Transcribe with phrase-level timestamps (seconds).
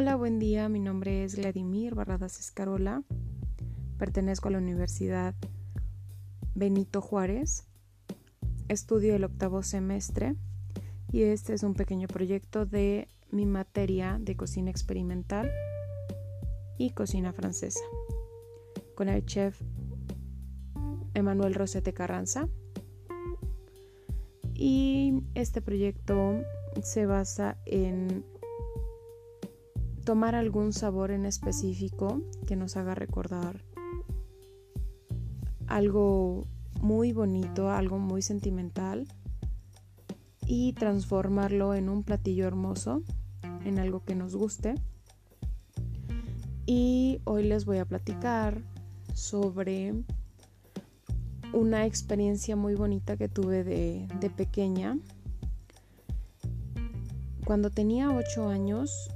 [0.00, 0.70] Hola, buen día.
[0.70, 3.02] Mi nombre es Vladimir Barradas Escarola.
[3.98, 5.34] Pertenezco a la Universidad
[6.54, 7.66] Benito Juárez.
[8.68, 10.36] Estudio el octavo semestre
[11.12, 15.52] y este es un pequeño proyecto de mi materia de cocina experimental
[16.78, 17.84] y cocina francesa
[18.94, 19.60] con el chef
[21.12, 22.48] Emanuel Rosete Carranza.
[24.54, 26.40] Y este proyecto
[26.82, 28.24] se basa en
[30.04, 33.62] tomar algún sabor en específico que nos haga recordar
[35.70, 36.46] algo
[36.80, 39.06] muy bonito, algo muy sentimental
[40.44, 43.02] y transformarlo en un platillo hermoso,
[43.64, 44.74] en algo que nos guste.
[46.66, 48.62] Y hoy les voy a platicar
[49.14, 49.94] sobre
[51.52, 54.98] una experiencia muy bonita que tuve de, de pequeña.
[57.44, 59.10] Cuando tenía 8 años,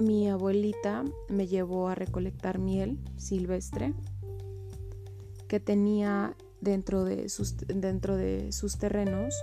[0.00, 3.94] mi abuelita me llevó a recolectar miel silvestre
[5.48, 9.34] que tenía dentro de sus, dentro de sus terrenos.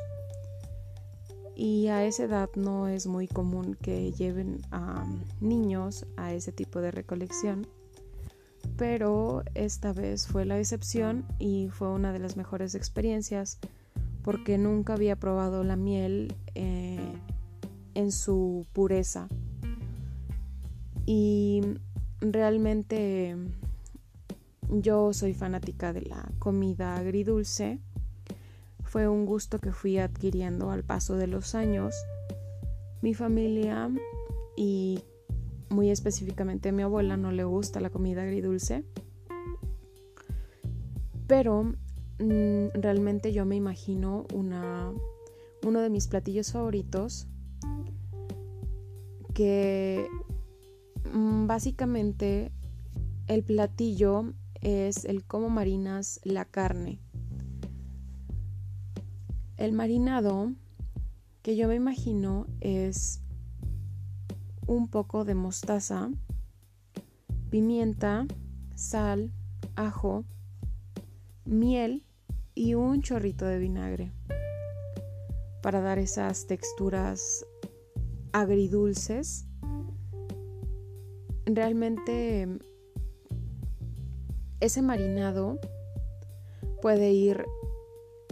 [1.56, 5.06] Y a esa edad no es muy común que lleven a
[5.42, 7.68] niños a ese tipo de recolección
[8.78, 13.60] pero esta vez fue la excepción y fue una de las mejores experiencias
[14.24, 17.14] porque nunca había probado la miel eh,
[17.96, 19.28] en su pureza
[21.08, 21.62] y
[22.20, 23.36] realmente
[24.70, 27.80] yo soy fanática de la comida agridulce.
[28.84, 31.96] Fue un gusto que fui adquiriendo al paso de los años.
[33.02, 33.90] Mi familia
[34.58, 35.00] y
[35.70, 38.84] muy específicamente mi abuela no le gusta la comida agridulce.
[41.26, 41.64] Pero
[42.20, 44.92] mm, realmente yo me imagino una,
[45.66, 47.28] uno de mis platillos favoritos
[49.34, 50.10] que
[51.14, 52.52] básicamente
[53.28, 57.00] el platillo es el cómo marinas la carne.
[59.58, 60.54] El marinado
[61.42, 63.22] que yo me imagino es
[64.68, 66.10] un poco de mostaza,
[67.50, 68.28] pimienta,
[68.76, 69.32] sal,
[69.76, 70.26] ajo,
[71.46, 72.06] miel
[72.54, 74.12] y un chorrito de vinagre
[75.62, 77.46] para dar esas texturas
[78.34, 79.48] agridulces
[81.48, 82.48] realmente
[84.60, 85.60] ese marinado
[86.82, 87.46] puede ir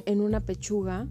[0.05, 1.07] en una pechuga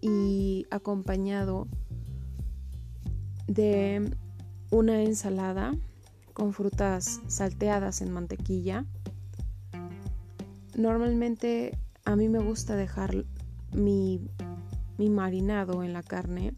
[0.00, 1.68] y acompañado
[3.46, 4.10] de
[4.70, 5.72] una ensalada
[6.32, 8.86] con frutas salteadas en mantequilla.
[10.76, 13.24] Normalmente a mí me gusta dejar
[13.72, 14.20] mi,
[14.98, 16.54] marinado en la carne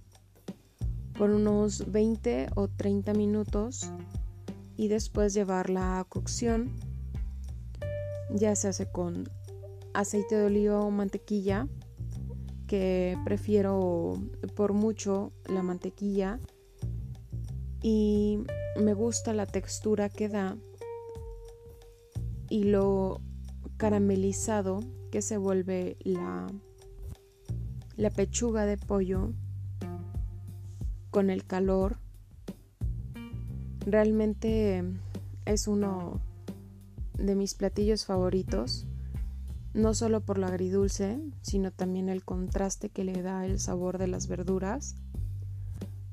[1.19, 3.91] por unos 20 o 30 minutos
[4.77, 6.73] y después llevarla a cocción.
[8.31, 9.28] Ya se hace con
[9.95, 11.69] aceite de oliva o mantequilla,
[12.67, 14.15] que prefiero
[14.56, 16.41] por mucho la mantequilla
[17.83, 18.39] y
[18.81, 20.56] me gusta la textura que da
[22.49, 23.21] y lo
[23.77, 24.81] caramelizado
[25.11, 26.47] que se vuelve la,
[27.97, 29.33] la pechuga de pollo
[31.12, 31.99] con el calor.
[33.87, 34.83] Realmente
[35.45, 36.21] es uno
[37.17, 38.87] de mis platillos favoritos,
[39.75, 44.09] no solo por lo agridulce, sino también el contraste que le da el sabor de
[44.09, 44.97] las verduras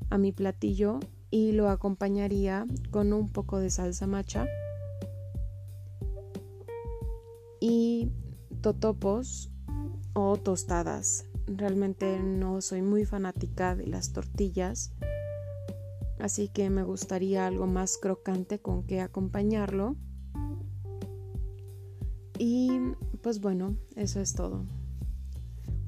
[0.10, 1.00] a mi platillo
[1.32, 4.48] y lo acompañaría con un poco de salsa macha
[7.62, 8.10] y
[8.62, 9.50] totopos
[10.14, 14.92] o tostadas Realmente no soy muy fanática de las tortillas,
[16.20, 19.96] así que me gustaría algo más crocante con que acompañarlo.
[22.38, 22.70] Y
[23.22, 24.66] pues bueno, eso es todo.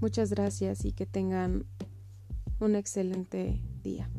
[0.01, 1.65] Muchas gracias y que tengan
[2.59, 4.09] un excelente día.